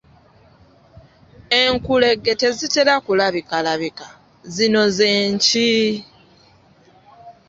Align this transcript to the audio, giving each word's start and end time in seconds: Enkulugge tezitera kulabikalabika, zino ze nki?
Enkulugge 1.61 2.33
tezitera 2.41 2.93
kulabikalabika, 3.05 4.07
zino 4.55 4.83
ze 4.95 5.11
nki? 5.31 5.73